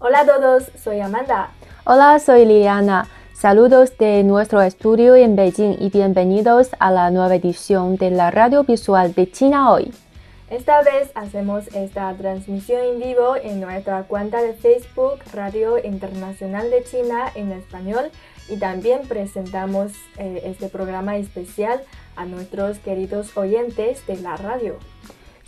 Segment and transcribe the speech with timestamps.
[0.00, 1.50] Hola a todos, soy Amanda.
[1.82, 3.08] Hola, soy Liliana.
[3.32, 8.62] Saludos de nuestro estudio en Beijing y bienvenidos a la nueva edición de la radio
[8.62, 9.92] visual de China hoy.
[10.50, 16.84] Esta vez hacemos esta transmisión en vivo en nuestra cuenta de Facebook Radio Internacional de
[16.84, 18.12] China en español
[18.48, 21.82] y también presentamos eh, este programa especial
[22.14, 24.78] a nuestros queridos oyentes de la radio.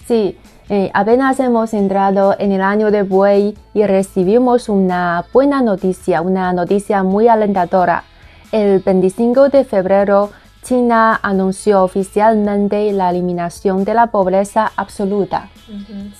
[0.07, 0.37] Sí,
[0.69, 6.53] eh, apenas hemos entrado en el año de buey y recibimos una buena noticia, una
[6.53, 8.05] noticia muy alentadora.
[8.53, 10.31] El 25 de febrero,
[10.63, 15.49] China anunció oficialmente la eliminación de la pobreza absoluta.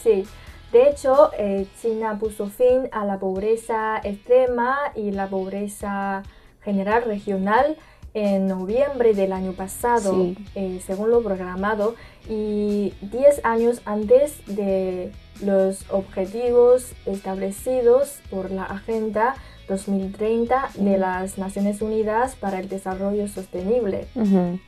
[0.03, 0.25] Sí,
[0.73, 6.23] de hecho, eh, China puso fin a la pobreza extrema y la pobreza
[6.63, 7.77] general regional
[8.15, 10.37] en noviembre del año pasado, Sí.
[10.55, 11.95] eh, según lo programado,
[12.29, 19.35] y 10 años antes de los objetivos establecidos por la Agenda
[19.69, 24.09] 2030 de las Naciones Unidas para el Desarrollo Sostenible.
[24.17, 24.59] Ujú.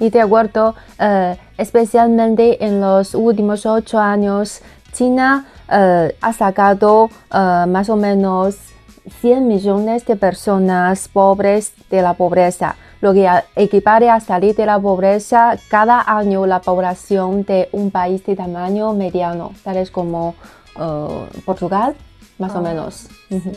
[0.00, 7.64] Y de acuerdo, eh, especialmente en los últimos ocho años, China eh, ha sacado eh,
[7.68, 8.56] más o menos
[9.20, 14.78] 100 millones de personas pobres de la pobreza, lo que equivale a salir de la
[14.80, 20.34] pobreza cada año la población de un país de tamaño mediano, tales como
[20.78, 21.94] eh, Portugal,
[22.38, 23.08] más o Ah, menos.
[23.30, 23.50] Ujú.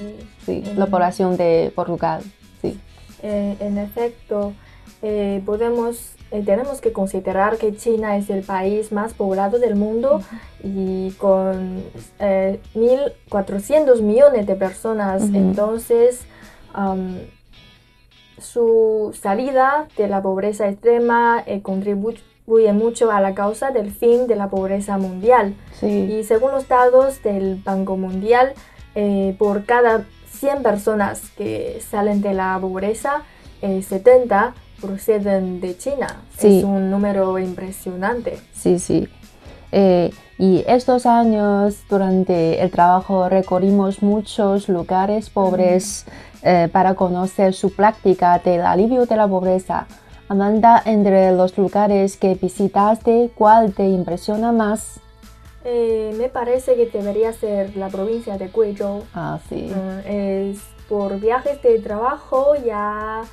[0.45, 0.63] sí.
[0.63, 0.89] Sí, la Mm.
[0.89, 2.21] población de Portugal.
[2.61, 2.79] Sí.
[3.23, 4.53] Eh, en efecto,
[5.01, 10.21] eh, podemos, eh, tenemos que considerar que China es el país más poblado del mundo
[10.63, 11.83] y con
[12.19, 15.23] eh, 1.400 millones de personas.
[15.23, 15.35] Ujú.
[15.35, 16.21] Entonces,
[16.73, 17.17] am,
[18.37, 24.35] su salida de la pobreza extrema eh, contribuye mucho a la causa del fin de
[24.35, 25.55] la pobreza mundial.
[25.79, 25.87] Sí.
[25.87, 28.53] Y según los datos del Banco Mundial,
[28.95, 33.23] eh, por cada 100 personas que salen de la pobreza,
[33.61, 36.21] eh, 70 proceden de China.
[36.37, 36.59] Sí.
[36.59, 38.37] Es un número impresionante.
[38.53, 39.07] Sí, sí.
[39.71, 46.05] Eh, y estos años, durante el trabajo, recorrimos muchos lugares pobres
[46.43, 49.85] eh, para conocer su práctica del alivio de la pobreza.
[50.29, 54.99] Amanda, entre los lugares que visitaste, ¿cuál te impresiona más?
[55.65, 59.03] Eh, me parece que debería ser la provincia de Guizhou.
[59.13, 59.69] Ah, sí.
[60.05, 63.23] Eh, es por viajes de trabajo ya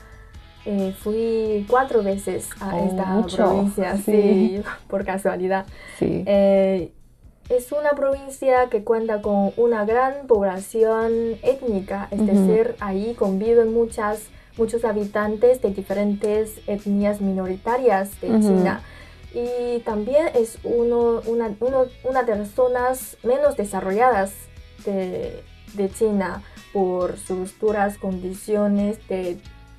[0.67, 3.37] eh, fui cuatro veces a Oh, esta mucho.
[3.37, 4.03] provincia, Sí.
[4.05, 5.65] sí, por casualidad.
[5.99, 6.25] Sí.
[6.27, 6.93] Eh,
[7.49, 11.13] es una provincia que cuenta con una gran población
[11.43, 14.25] étnica, es decir, ahí conviven muchas,
[14.59, 18.29] muchos habitantes de diferentes etnias minoritarias de.
[18.41, 18.83] China.
[19.33, 24.33] Y también es uno, una, uno- una de las zonas menos desarrolladas
[24.85, 25.43] de,
[25.75, 29.37] de China por sus duras condiciones de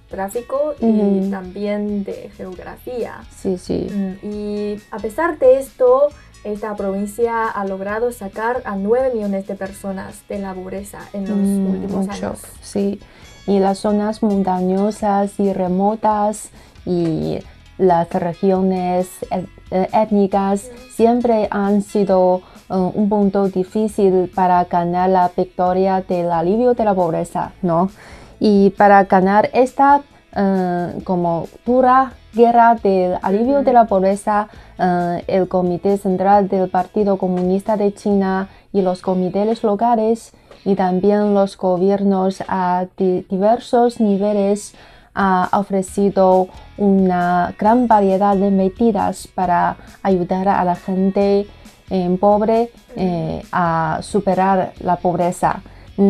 [0.09, 1.29] tráfico y Ujú.
[1.31, 3.19] también de geografía.
[3.35, 3.87] Sí, sí.
[3.91, 6.07] Mm, Y a pesar de esto,
[6.43, 11.37] esta provincia ha logrado sacar a 9 millones de personas de la pobreza en los
[11.39, 12.39] Mm, últimos mucho, años.
[12.61, 12.99] sí.
[13.45, 16.49] Y las zonas montañosas y remotas
[16.85, 17.39] y
[17.77, 26.01] las regiones eh, étnicas siempre han sido eh, un punto difícil para ganar la victoria
[26.01, 27.89] del alivio de la pobreza, ¿no?
[28.39, 30.01] Y para ganar esta
[30.35, 34.47] eh, como dura guerra del alivio de la pobreza,
[34.77, 41.33] eh, el Comité Central del Partido Comunista de China y los comités locales y también
[41.33, 44.75] los gobiernos a di- diversos niveles
[45.15, 46.47] ha ofrecido
[46.77, 51.47] una gran variedad de medidas para ayudar a la gente
[51.89, 55.61] eh, pobre eh, a superar la pobreza,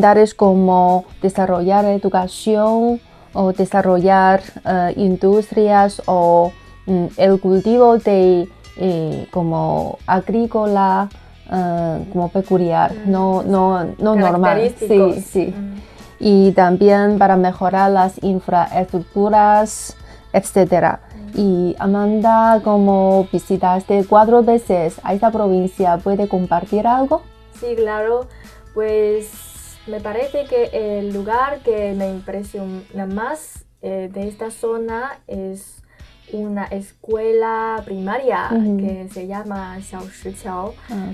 [0.01, 2.99] tales como desarrollar educación
[3.33, 6.51] o desarrollar eh, industrias o
[6.85, 8.47] mm, el cultivo de
[8.77, 11.09] eh, como agrícola
[11.51, 14.73] eh, como peculiar, Mm, no, no, no normal.
[14.77, 15.53] Sí, sí.
[15.57, 15.77] Mm.
[16.19, 19.95] y también para mejorar las infraestructuras,
[20.33, 20.97] etc.
[21.35, 27.21] Y Amanda, como visitaste cuatro veces a esta provincia, ¿puede compartir algo?
[27.59, 28.25] Sí, claro.
[28.73, 29.31] Pues
[29.87, 35.83] me parece que el lugar que me impresiona más eh, de esta zona es
[36.33, 40.73] una escuela primaria que se llama Xiaoshiqiao.
[40.89, 41.13] Ah,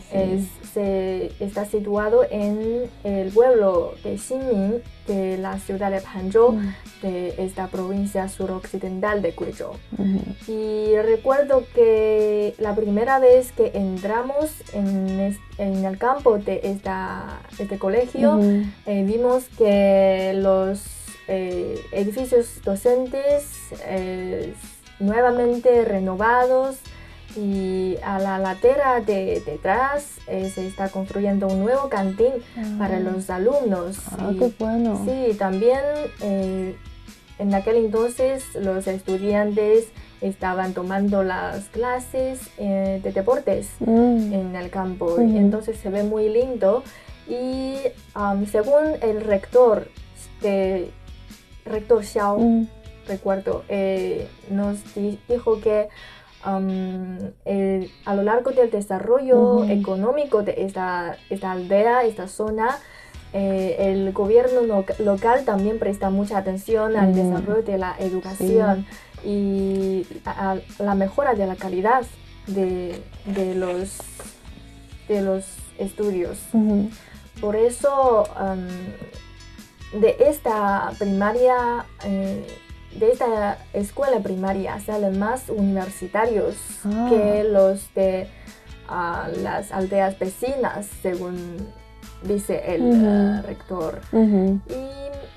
[0.74, 6.60] se, está situado en el pueblo de Xinmin, de la ciudad de Panzhou,
[7.02, 9.74] de esta provincia suroccidental de Guizhou.
[10.48, 17.78] Y recuerdo que la primera vez que entramos en, en el campo de esta, este
[17.78, 18.40] colegio,
[18.86, 20.82] eh, vimos que los
[21.28, 23.46] eh, edificios docentes
[23.86, 24.54] eh,
[25.00, 26.78] nuevamente renovados
[27.36, 32.32] y a la latera de detrás eh, se está construyendo un nuevo cantín
[32.78, 33.00] para ah.
[33.00, 33.98] los alumnos.
[34.12, 35.04] Ah, qué bueno.
[35.06, 35.80] Sí, también
[36.22, 36.76] eh,
[37.40, 39.88] en aquel entonces los estudiantes
[40.22, 44.34] estaban tomando las clases eh, de deportes mm.
[44.34, 46.84] en el campo, y entonces se ve muy lindo.
[47.28, 47.78] Y
[48.52, 49.88] según el rector,
[50.42, 50.92] de,
[51.66, 52.68] rector Xiao, mm
[53.08, 55.90] recuerdo, eh, nos dijo que
[56.46, 57.18] um,
[58.06, 62.80] a lo largo del desarrollo económico de esta, esta, aldea, esta zona,
[63.34, 68.86] eh, el gobierno local también presta mucha atención al desarrollo de la educación
[69.26, 72.04] y a, la mejora de la calidad
[72.48, 73.02] de,
[73.56, 73.98] los,
[75.08, 75.46] de los
[75.78, 76.40] estudios.
[77.42, 82.46] Por eso, um, de esta primaria, eh,
[83.00, 86.56] de esta escuela primaria salen más universitarios
[86.86, 87.08] ah.
[87.10, 88.28] que los de
[88.88, 91.58] ah, las aldeas vecinas, según
[92.24, 94.02] dice el ah, rector.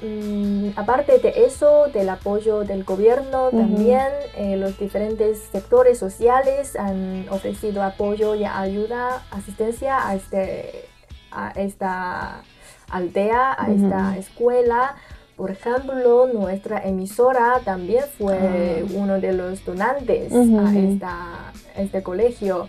[0.03, 6.77] Y mm, aparte de eso, del apoyo del gobierno, también eh, los diferentes sectores sociales
[6.77, 10.85] han ofrecido apoyo y ayuda, asistencia a, este,
[11.31, 12.43] a esta
[12.91, 14.97] aldea, a esta escuela
[15.37, 18.93] por ejemplo, nuestra emisora también fue ah.
[18.95, 22.69] uno de los donantes a, esta, este colegio.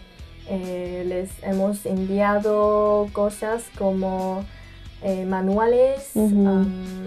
[0.49, 4.45] Eh, les hemos enviado cosas como
[5.03, 6.11] eh, manuales,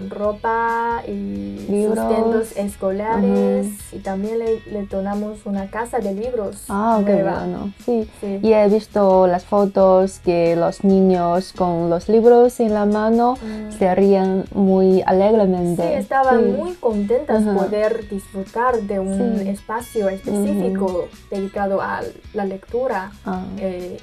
[0.09, 6.63] ropa y libros escolares y también le, le, donamos una casa de libros.
[6.69, 7.73] Ah, qué bueno.
[7.85, 8.09] Sí.
[8.21, 13.77] Y he visto las fotos que los niños con los libros en la mano mm.
[13.77, 15.83] se rían muy alegremente.
[15.83, 22.01] Sí, estaban muy contentas de poder disfrutar de un espacio específico dedicado a
[22.33, 23.11] la lectura.
[23.25, 23.43] Ah.
[23.57, 23.99] Eh,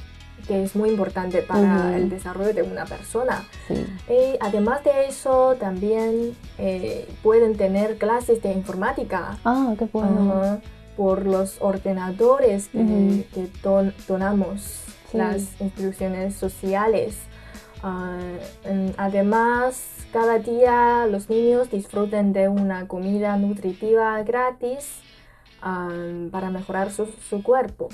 [0.48, 3.44] que es muy importante para el desarrollo de una persona.
[4.08, 9.38] Y además de eso, también eh, pueden tener clases de informática.
[9.44, 10.60] Ah, qué bueno.
[10.96, 13.48] por los ordenadores que,
[14.08, 14.80] donamos,
[15.12, 17.18] las instituciones sociales.
[17.82, 18.18] Ah,
[18.96, 25.02] además, cada día los niños disfruten de una comida nutritiva gratis
[25.60, 27.88] para mejorar su, su cuerpo.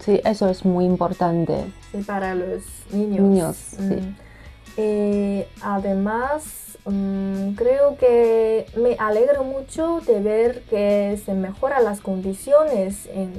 [0.00, 1.64] Sí, eso es muy importante.
[1.90, 2.62] Sí, para los
[2.92, 3.56] niños.
[3.56, 4.14] sí.
[4.76, 13.06] Eh, además, mm, creo que me alegro mucho de ver que se mejoran las condiciones
[13.12, 13.32] en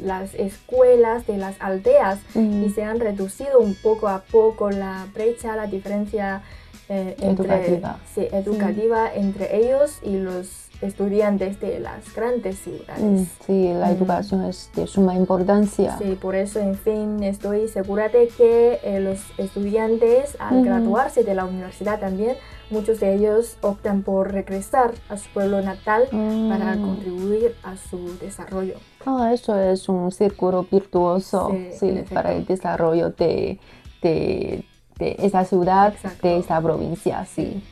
[0.00, 5.56] las escuelas de las aldeas y se han reducido un poco a poco la brecha,
[5.56, 6.42] la diferencia
[6.88, 13.02] eh, educativa, educativa entre ellos y los estudiantes de las grandes ciudades.
[13.02, 13.90] Mm, sí, la mm.
[13.90, 15.98] educación es de suma importancia.
[15.98, 21.34] Sí, por eso, en fin, estoy segura de que eh, los estudiantes, al graduarse de
[21.34, 22.36] la universidad también,
[22.70, 26.82] muchos de ellos optan por regresar a su pueblo natal para mm.
[26.82, 28.74] contribuir a su desarrollo.
[29.04, 33.58] Ah, eso es un círculo virtuoso sí, para el desarrollo de,
[34.02, 34.64] de,
[34.98, 37.24] de esa ciudad, de esa provincia.
[37.24, 37.62] Sí.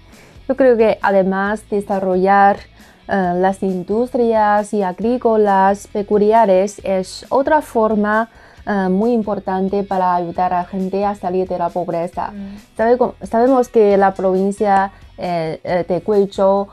[0.48, 2.58] Yo creo que además desarrollar
[3.08, 8.28] eh, las industrias y agrícolas peculiares es otra forma
[8.66, 12.32] eh, muy importante para ayudar a la gente a salir de la pobreza.
[12.32, 13.26] Mm.
[13.26, 16.68] sabemos que la provincia eh, de Guizhou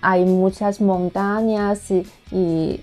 [0.00, 1.90] hay muchas montañas
[2.30, 2.80] y,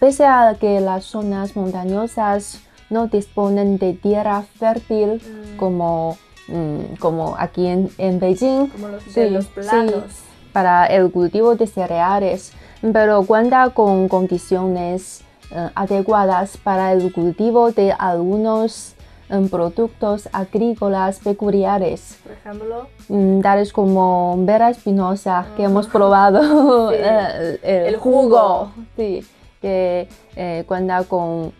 [0.00, 5.56] pese a que las zonas montañosas no disponen de tierra fértil mm.
[5.58, 6.16] como,
[6.48, 8.68] mm, como aquí en, en Beijing.
[8.68, 10.04] Como los, de los planos
[10.52, 12.52] para el cultivo de cereales,
[12.92, 18.94] pero cuenta con condiciones eh, adecuadas para el cultivo de algunos
[19.30, 25.90] em, productos agrícolas peculiares, Por ejemplo, mm, tales como vera espinosa que hemos Ah.
[25.92, 26.96] probado, Sí.
[26.98, 28.72] eh, el, El jugo, jugo.
[28.96, 29.20] sí,
[29.60, 31.52] que eh, cuenta con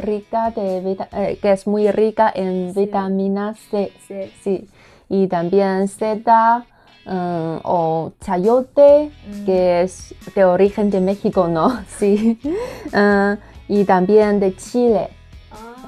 [0.00, 2.80] rica de eh, que es muy rica en Sí.
[2.80, 4.32] vitamina C, sí.
[4.42, 4.68] sí,
[5.08, 6.64] y también seta
[7.06, 9.44] mm, o chayote, Mm.
[9.46, 11.78] que es de origen de México, ¿no?
[11.98, 12.38] Sí,
[12.92, 13.36] Ah,
[13.68, 15.08] y también de Chile.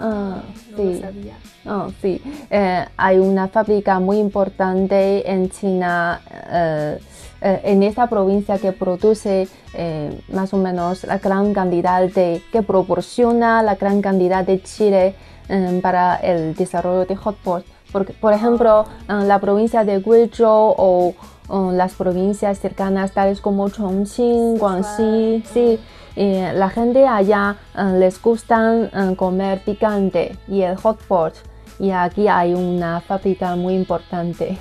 [0.00, 0.95] Ah, Ah, no sí.
[0.95, 1.35] lo sabía.
[1.66, 6.99] Oh, sí, Eh, hay una fábrica muy importante en China, eh,
[7.42, 12.62] eh, en esta provincia que produce eh, más o menos la gran cantidad de, que
[12.62, 15.14] proporciona la gran cantidad de chile
[15.49, 17.64] eh, para el desarrollo de hotpot.
[17.92, 21.14] Porque, por ejemplo, en la provincia de Guizhou o,
[21.49, 25.78] o las provincias cercanas tales como Chongqing, Guangxi, sí,
[26.17, 31.35] eh, la gente allá eh, les gustan eh, comer picante y el hot pot.
[31.79, 34.59] Y aquí hay una fábrica muy importante.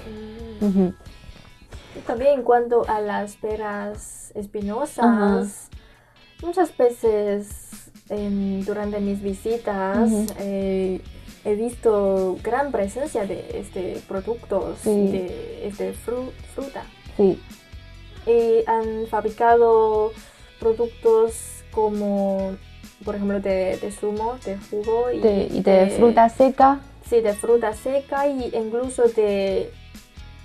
[0.62, 0.88] Mm.
[1.98, 5.70] Y También en cuanto a las peras espinosas,
[6.42, 10.10] muchas veces em, durante mis visitas
[11.46, 15.08] he visto gran presencia de este productos, Sí.
[15.12, 16.84] de este fru- fruta.
[17.18, 17.40] Sí,
[18.28, 20.12] Y han fabricado
[20.60, 22.56] productos como,
[23.06, 26.80] por ejemplo, de, de zumo, de jugo y de, y de fruta seca.
[27.10, 29.72] Sí, de fruta seca y incluso de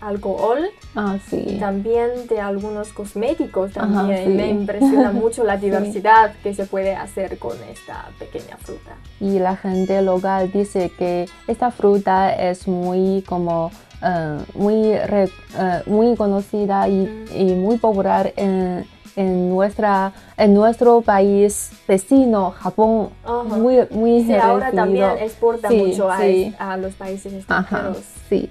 [0.00, 0.60] alcohol
[0.94, 1.56] Ah, y sí.
[1.58, 4.24] también de algunos cosméticos Ajá, también.
[4.24, 4.30] sí.
[4.30, 8.96] Me impresiona mucho la diversidad que se puede hacer con esta pequeña fruta.
[9.20, 13.70] Y la gente local dice que esta fruta es muy como
[14.06, 17.24] eh, muy, re- eh, muy conocida y, Mm.
[17.36, 18.84] y muy popular en,
[19.16, 23.10] en, nuestra, en nuestro país vecino, Japón.
[23.46, 26.54] Muy, muy Sí, ahora también exporta Sí, mucho a, sí.
[26.58, 27.98] a los países Ajá, extranjeros.
[28.28, 28.50] sí.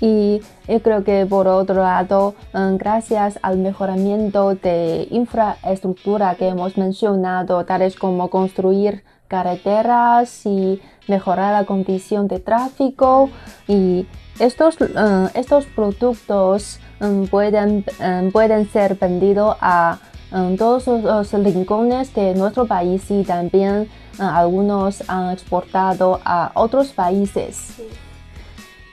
[0.00, 6.76] Y yo creo que por otro lado, eh, gracias al mejoramiento de infraestructura que hemos
[6.76, 13.30] mencionado, tales como construir carreteras y mejorar la condición de tráfico,
[13.68, 14.06] y
[14.40, 16.80] estos, eh, estos productos
[17.30, 19.98] pueden, eh, pueden ser vendidos a
[20.32, 26.88] eh, todos los, rincones de nuestro país y también eh, algunos han exportado a otros
[26.88, 27.74] países.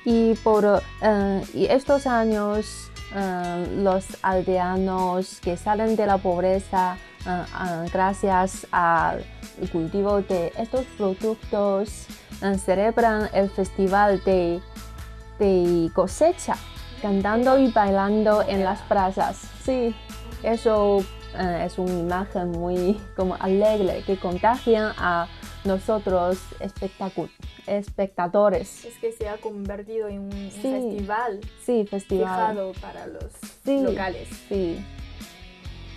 [0.04, 6.98] Y por eh, y estos años, eh, los aldeanos que salen de la pobreza
[7.94, 9.24] gracias al
[9.72, 12.08] cultivo de estos productos
[12.66, 14.60] celebran el festival de,
[15.38, 16.56] de cosecha,
[17.02, 19.42] cantando y bailando en las plazas.
[19.64, 19.94] Sí,
[20.44, 21.04] eso
[21.38, 25.28] eh, es una imagen muy como alegre que contagia a
[25.64, 26.38] nosotros
[27.68, 28.86] espectadores.
[28.86, 32.28] Es que se ha convertido en un, festival Sí, festival.
[32.28, 33.26] fijado para los
[33.64, 33.82] Sí.
[33.82, 34.28] locales.
[34.50, 34.84] Sí.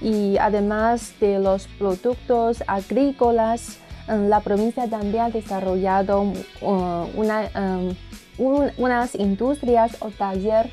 [0.01, 6.27] Y además de los productos agrícolas, la provincia también ha desarrollado
[6.61, 7.97] una, eh,
[8.37, 10.71] un- unas industrias o taller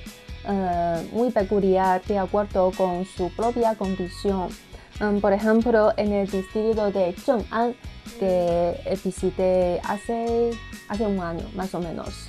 [0.48, 4.50] eh, muy peculiar de acuerdo con su propia condición.
[5.00, 7.76] Eh, por ejemplo, en el distrito de Cheng'an,
[8.20, 10.52] que visité hace,
[10.88, 12.28] hace un año más o menos.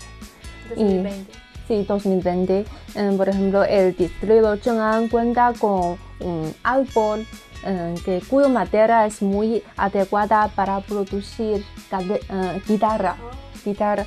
[0.71, 1.33] 2020.
[1.69, 2.65] Sí, 2020.
[2.95, 7.27] Eh, por ejemplo, el distrito Cheng'an cuenta con un árbol
[7.65, 13.17] eh, que, cuya madera es muy adecuada para producir eh, guitarra.
[13.65, 14.05] guitarra.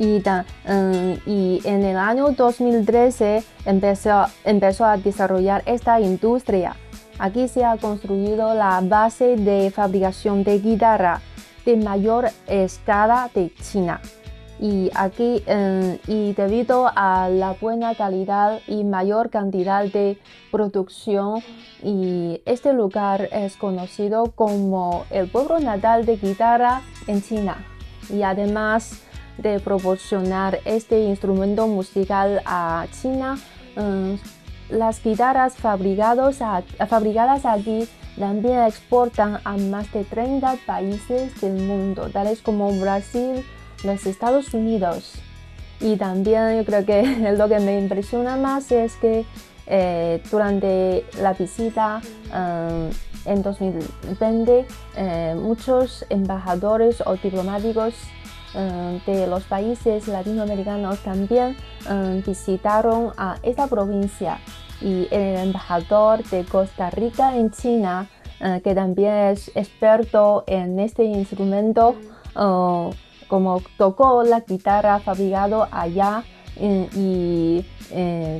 [0.00, 0.22] Y,
[0.64, 6.74] eh, y en el año 2013 empezó, empezó a desarrollar esta industria.
[7.18, 11.20] Aquí se ha construido la base de fabricación de guitarra
[11.66, 14.00] de mayor escala de China.
[14.58, 20.18] Y aquí, eh, y debido a la buena calidad y mayor cantidad de
[20.50, 21.42] producción,
[21.82, 27.66] y este lugar es conocido como el pueblo natal de guitarra en China.
[28.08, 29.02] Y además
[29.42, 33.38] de proporcionar este instrumento musical a China,
[33.76, 34.18] eh,
[34.70, 42.08] las guitarras fabricados a- fabricadas aquí también exportan a más de 30 países del mundo,
[42.12, 43.44] tales como Brasil,
[43.84, 45.12] los Estados Unidos.
[45.80, 47.02] Y también yo creo que
[47.38, 49.24] lo que me impresiona más es que
[49.66, 52.00] eh, durante la visita
[52.34, 52.90] eh,
[53.24, 54.66] en 2020
[54.96, 57.94] eh, muchos embajadores o diplomáticos
[58.54, 61.56] de los países latinoamericanos también
[61.88, 64.38] eh, visitaron a esta provincia
[64.80, 68.08] y el embajador de Costa Rica en China,
[68.40, 71.94] eh, que también es experto en este instrumento,
[72.36, 72.90] eh,
[73.28, 76.24] como tocó la guitarra fabricado allá
[76.58, 77.64] y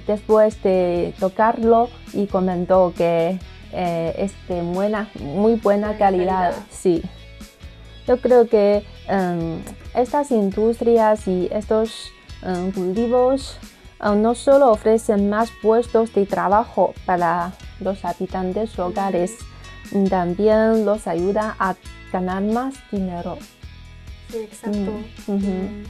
[0.07, 3.39] después de tocarlo y comentó que
[3.73, 6.53] es de buena, muy buena calidad.
[6.71, 7.03] Sí.
[8.07, 9.63] Yo creo que em,
[9.95, 13.59] estas industrias y estos em, cultivos
[14.03, 19.37] em, no solo ofrecen más puestos de trabajo para los habitantes locales,
[20.09, 21.75] también los ayuda a
[22.13, 23.39] ganar más dinero.
[24.31, 24.93] Sí, exacto.
[25.27, 25.85] Mm, mm.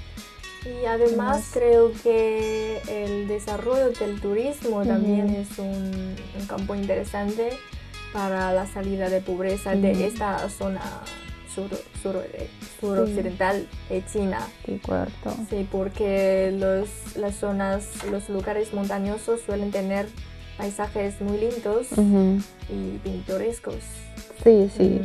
[0.67, 6.15] Y además creo que el desarrollo del turismo también es un,
[6.47, 7.51] campo interesante
[8.13, 10.81] para la salida de pobreza de esta zona
[11.55, 11.69] sur,
[12.03, 12.17] sur,
[12.81, 14.41] suroccidental de China.
[14.67, 15.35] De acuerdo.
[15.49, 20.07] Sí, porque los, las zonas, los lugares montañosos suelen tener
[20.57, 21.89] paisajes muy lindos
[22.69, 23.83] y pintorescos.
[24.45, 25.01] Sí, sí.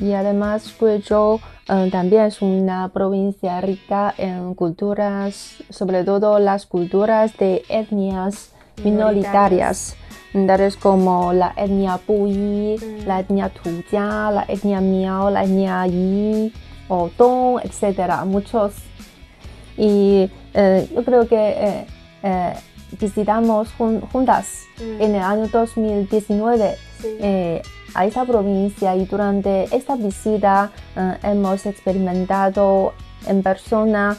[0.00, 7.36] Y además Guizhou eh, también es una provincia rica en culturas, sobre todo las culturas
[7.36, 8.50] de etnias
[8.82, 9.96] minoritarias
[10.32, 13.06] tales como la etnia Puyi, mm.
[13.06, 16.52] la etnia Tujia, la etnia Miao, la etnia Yi
[16.88, 18.24] o Dong, etc.
[18.24, 18.72] Muchos.
[19.76, 21.86] Y eh, yo creo que eh,
[22.22, 22.54] eh,
[22.98, 23.68] visitamos
[24.12, 25.02] juntas mm.
[25.02, 26.76] en el año 2019
[27.94, 30.70] a esta provincia y durante esta visita
[31.22, 32.94] hemos experimentado
[33.26, 34.16] en persona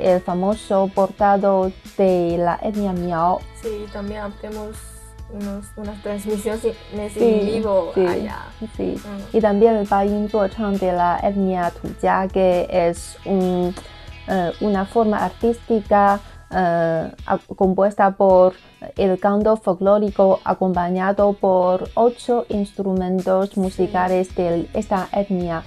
[0.00, 3.40] el famoso portado de la etnia Miao.
[3.62, 4.22] Sí, también
[5.32, 6.64] unos, unas transmisiones
[7.16, 8.46] en vivo allá.
[8.76, 8.96] Sí.
[8.96, 9.36] Mm.
[9.36, 13.74] Y también el Bayin Chang de la etnia Tujia, que es un,
[14.28, 16.20] uh, una forma artística
[16.50, 18.54] uh, compuesta por
[18.96, 25.62] el canto folclórico acompañado por ocho instrumentos musicales de esta etnia,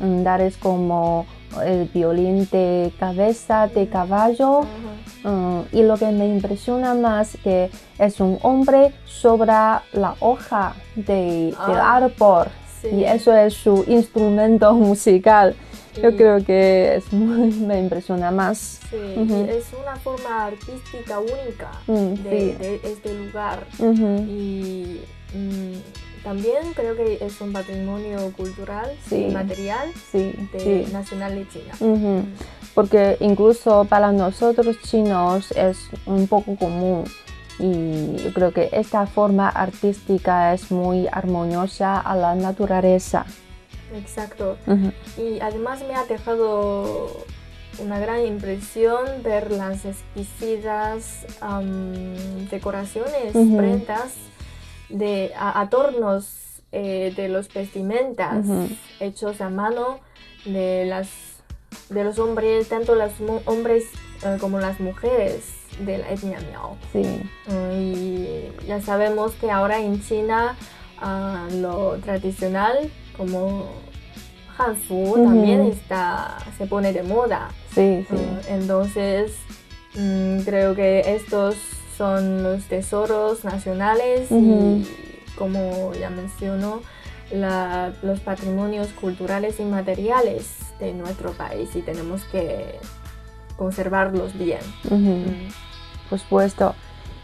[0.00, 1.26] mm, tales como
[1.64, 4.62] el violín de cabeza de caballo.
[4.62, 4.87] Mm,
[5.72, 11.54] y lo que me impresiona más que es un hombre sobre la hoja de, del
[11.58, 12.46] ah, árbol.
[12.90, 15.54] y eso es su instrumento musical.
[16.00, 18.80] Yo creo que es me impresiona más.
[18.88, 18.96] Sí,
[19.48, 23.66] es una forma artística única mm, de, este lugar.
[23.80, 25.00] Y
[25.34, 32.24] mm, también creo que es un patrimonio cultural y material de, nacional de China
[32.74, 37.04] porque incluso para nosotros chinos es un poco común
[37.58, 43.26] y yo creo que esta forma artística es muy armoniosa a la naturaleza.
[43.94, 44.56] Exacto.
[45.16, 47.24] Y además me ha dejado
[47.80, 51.26] una gran impresión ver las exquisitas
[52.50, 54.14] decoraciones, prendas,
[54.88, 58.46] de adornos eh, de los vestimentas
[59.00, 60.00] hechos a mano
[60.44, 61.08] de las
[61.90, 63.12] de los hombres, tanto los
[63.46, 63.84] hombres
[64.22, 65.44] eh, como las mujeres
[65.80, 66.76] de la etnia Miao.
[66.92, 67.04] Sí.
[67.46, 70.56] Mm, y ya sabemos que ahora en China
[71.00, 73.66] ah, lo tradicional como
[74.56, 77.50] Hanfu también está, se pone de moda.
[77.74, 78.14] Sí, sí.
[78.14, 79.32] Mm, entonces,
[79.94, 81.56] mm, creo que estos
[81.96, 84.86] son los tesoros nacionales y
[85.36, 86.80] como ya mencionó,
[87.30, 92.78] los patrimonios culturales y materiales de nuestro país y tenemos que
[93.56, 94.60] conservarlos bien.
[96.08, 96.74] Por supuesto.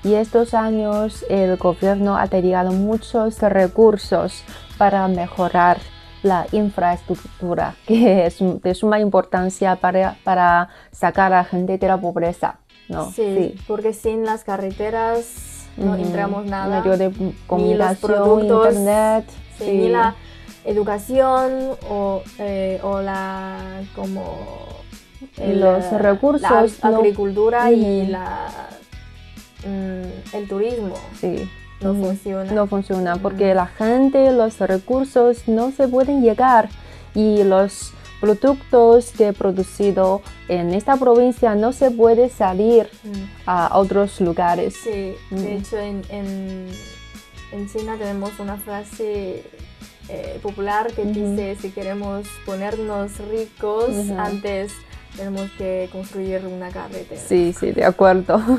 [0.03, 4.45] Y estos años el gobierno ha dedicado muchos recursos
[4.77, 5.79] para mejorar
[6.23, 11.99] la infraestructura, que es de suma importancia para, para sacar a la gente de la
[11.99, 12.59] pobreza.
[12.89, 13.11] ¿no?
[13.13, 16.81] Sí, porque sin las carreteras no entramos nada.
[16.81, 19.25] Medio de comunicación, internet
[19.61, 20.15] ni la
[20.65, 24.75] educación o, eh, o la como
[25.39, 28.69] los recursos la agricultura y la
[29.67, 30.95] mm, el turismo.
[31.21, 31.49] Sí.
[31.81, 32.53] No funciona.
[32.53, 36.69] No funciona porque la gente los recursos no se pueden llegar
[37.15, 42.89] y los productos que he producido en esta provincia no se puede salir
[43.45, 44.77] a otros lugares.
[44.83, 46.69] Sí de hecho en, en
[47.55, 49.45] en China tenemos una frase
[50.09, 54.73] eh, popular que dice si queremos ponernos ricos antes
[55.17, 57.21] tenemos que construir una carretera.
[57.21, 58.41] Sí, sí, de acuerdo.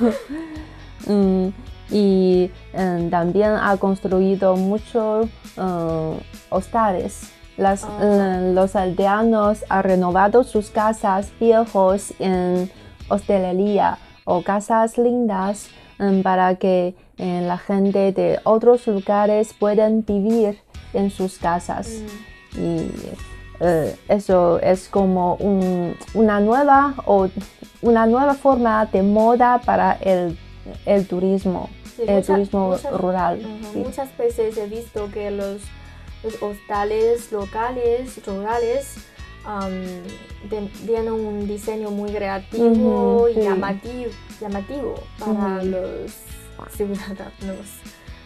[1.07, 1.49] Mm,
[1.91, 6.15] y em, también ha construido muchos uh,
[6.49, 7.31] hostales.
[7.57, 7.99] Las, ah.
[8.01, 12.71] eh, los aldeanos han renovado sus casas viejos en
[13.07, 15.67] hostelería o casas lindas
[16.23, 20.59] para que eh, la gente de otros lugares pueden vivir
[20.93, 21.89] en sus casas.
[22.53, 22.59] Mm.
[22.59, 22.91] Y
[23.59, 25.35] eh, eso es como
[26.13, 27.29] una nueva o
[27.81, 30.37] una nueva forma de moda para el,
[30.85, 31.69] el turismo,
[32.05, 33.41] el turismo rural.
[33.73, 35.61] Muchas veces he visto que los,
[36.23, 38.97] los hostales locales, rurales,
[40.85, 46.11] tienen un diseño muy creativo y llamativo, llamativo para los
[46.75, 47.79] ciudadanos.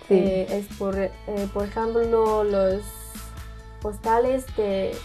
[0.10, 1.12] Eh, es por, eh,
[1.54, 2.82] por ejemplo los
[3.80, 4.96] postales de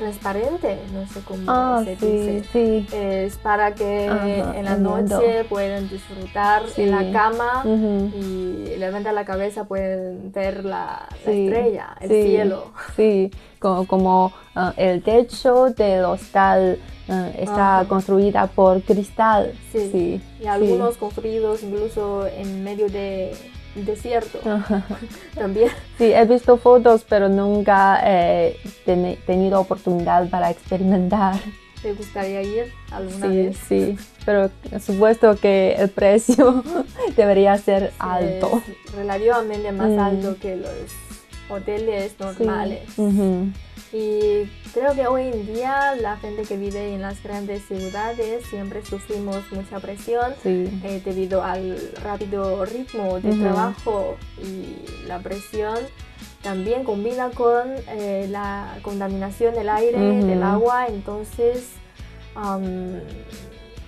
[0.00, 3.24] transparente, no sé cómo ah, se dice.
[3.26, 9.64] Es para que en la noche puedan disfrutar en la cama y levantar la cabeza
[9.64, 12.72] pueden ver la, estrella, el cielo.
[12.96, 19.52] Sí, como, como ah, el techo del hostal ah, está construida por cristal.
[19.72, 20.20] Sí.
[20.40, 23.36] Y algunos construidos incluso en medio de
[23.74, 24.38] desierto
[25.34, 25.70] también.
[25.98, 28.56] Sí, he visto fotos, pero nunca he
[29.26, 31.36] tenido oportunidad para experimentar.
[31.82, 33.56] ¿Te gustaría ir alguna sí, vez?
[33.68, 34.50] Sí, pero
[34.84, 36.62] supuesto que el precio
[37.16, 38.62] debería ser alto.
[38.94, 39.98] relativamente más mm.
[39.98, 40.70] alto que los
[41.48, 42.82] hoteles normales.
[43.92, 48.84] Y creo que hoy en día la gente que vive en las grandes ciudades siempre
[48.84, 55.78] sufrimos mucha presión eh, debido al rápido ritmo de trabajo y la presión
[56.40, 61.72] también combina con eh, la contaminación del aire, del agua, entonces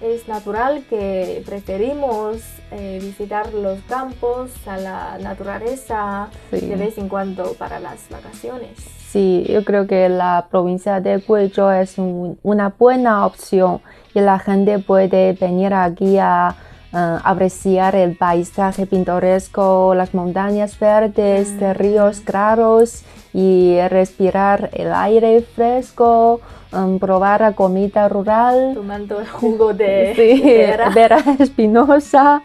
[0.01, 2.38] es natural que preferimos
[2.73, 9.02] eh, visitar los campos, a la naturaleza de vez en cuando para las vacaciones.
[9.12, 13.83] Sí, yo creo que la provincia de Guizhou es una buena opción
[14.14, 16.55] y la gente puede venir aquí a
[16.94, 21.72] eh, apreciar el paisaje pintoresco, las montañas verdes, mm.
[21.75, 23.03] ríos claros
[23.35, 26.40] y respirar el aire fresco
[26.75, 28.72] Um, probar la comida rural.
[28.75, 30.14] Tomando el jugo de
[30.94, 31.22] vera.
[31.38, 32.42] espinosa.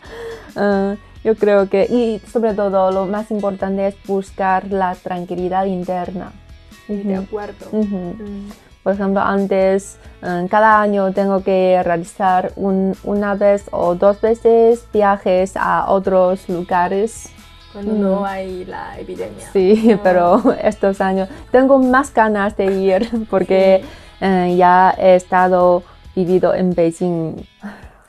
[0.54, 6.34] Uh, yo creo que, y sobre todo lo más importante es buscar la tranquilidad interna.
[6.88, 7.68] De acuerdo.
[7.72, 8.50] Mm.
[8.84, 9.98] Por ejemplo, antes,
[10.50, 17.30] cada año tengo que realizar una vez o dos veces viajes a otros lugares.
[17.74, 19.46] Cuando no hay la epidemia.
[19.52, 20.00] Sí, ah.
[20.02, 23.84] pero estos años tengo más ganas de ir porque
[24.22, 25.84] eh, ya he estado
[26.16, 27.46] vivido en Beijing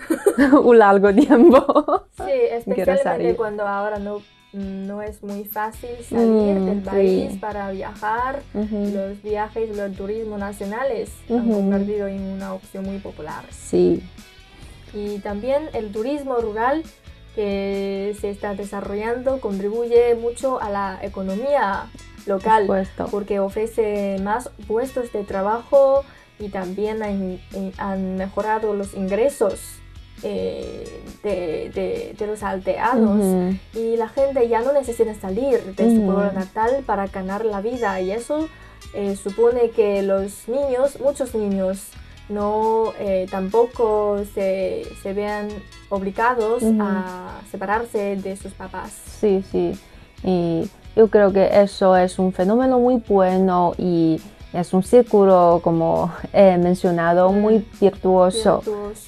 [0.62, 2.06] un largo tiempo.
[2.16, 8.42] Sí, especialmente cuando ahora no, no es muy fácil salir mm, del país para viajar.
[8.54, 13.44] Los viajes, los turismos nacionales han convertido en una opción muy popular.
[13.50, 14.02] Sí.
[14.94, 16.82] Y también el turismo rural
[17.34, 21.86] que se está desarrollando contribuye mucho a la economía
[22.26, 22.66] local
[23.10, 26.04] porque ofrece más puestos de trabajo
[26.38, 27.02] y también
[27.78, 29.60] han, mejorado los ingresos
[30.22, 36.82] eh, de, los aldeanos y la gente ya no necesita salir de su pueblo natal
[36.84, 38.48] para ganar la vida y eso
[38.94, 41.88] eh, supone que los niños, muchos niños,
[42.28, 45.48] no eh, tampoco se, vean
[45.88, 48.92] obligados a separarse de sus papás.
[49.20, 49.72] Sí, sí.
[50.22, 54.20] Y yo creo que eso es un fenómeno muy bueno y
[54.52, 58.62] es un círculo, como he mencionado, muy virtuoso.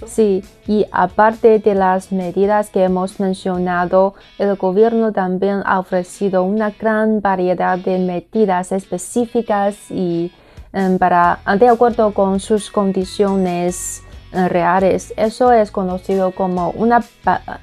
[0.06, 6.70] Sí, y aparte de las medidas que hemos mencionado, el gobierno también ha ofrecido una
[6.70, 10.30] gran variedad de medidas específicas y
[10.72, 15.14] em, para, de acuerdo con sus condiciones eh, reales.
[15.16, 17.02] Eso es conocido como una,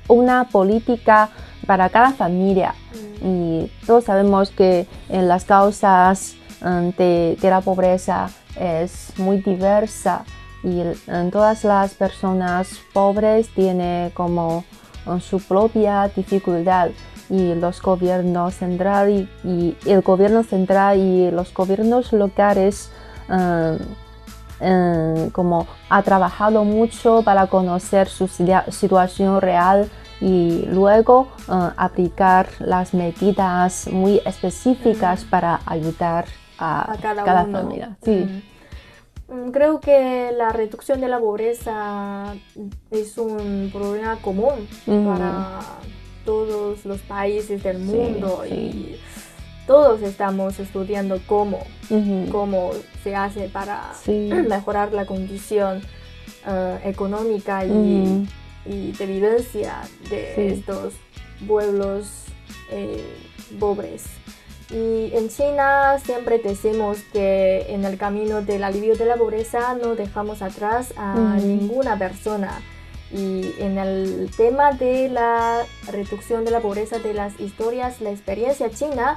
[0.08, 1.30] una política
[1.68, 2.74] para cada familia.
[3.22, 3.28] Mm.
[3.28, 10.24] Y todos sabemos que en las causas de, la pobreza es muy diversa
[10.64, 14.64] y en todas las personas pobres tienen como
[15.06, 16.90] mm, su propia dificultad
[17.30, 22.92] y los gobiernos central y, el gobierno central y los gobiernos locales
[25.34, 29.90] como ha trabajado mucho para conocer su situación real
[30.22, 36.26] y luego aplicar las medidas muy específicas para ayudar
[36.58, 37.98] a, cada, familia.
[38.04, 38.44] Sí.
[39.28, 42.36] Mm, creo que la reducción de la pobreza
[42.92, 45.60] es un problema común para
[46.26, 48.98] todos los países del mundo y
[49.66, 51.60] todos estamos estudiando cómo,
[52.32, 52.72] cómo
[53.04, 55.82] se hace para mejorar la condición
[56.46, 58.28] uh, económica y
[58.70, 60.94] y de vivencia de estos
[61.48, 62.26] pueblos
[62.72, 63.04] eh,
[63.60, 64.06] pobres.
[64.70, 69.96] Y en China siempre decimos que en el camino del alivio de la pobreza no
[69.96, 72.62] dejamos atrás a ninguna persona.
[73.12, 78.70] Y en el tema de la reducción de la pobreza de las historias, la experiencia
[78.70, 79.16] china,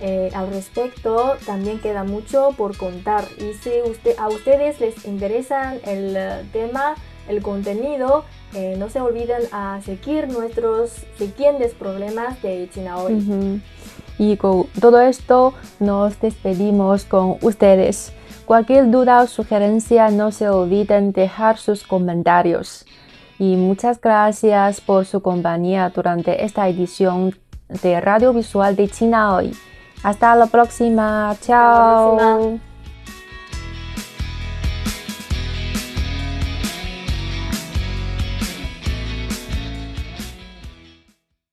[0.00, 3.24] eh, al respecto también queda mucho por contar.
[3.38, 6.96] Y si usted, a ustedes les interesa el tema,
[7.28, 8.24] el contenido,
[8.54, 13.62] eh, no se olviden a seguir nuestros siguientes problemas de China hoy.
[14.18, 18.12] Y con todo esto nos despedimos con ustedes.
[18.44, 22.84] Cualquier duda o sugerencia no se olviden dejar sus comentarios.
[23.38, 27.34] Y muchas gracias por su compañía durante esta edición
[27.82, 29.56] de Radio Visual de China hoy.
[30.02, 31.34] Hasta la próxima.
[31.40, 32.71] Chao.